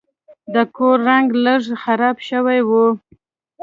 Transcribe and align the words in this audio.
د 0.53 0.55
کور 0.75 0.97
رنګ 1.07 1.27
لږ 1.45 1.63
خراب 1.83 2.17
شوی 2.29 2.59
و. 2.67 2.69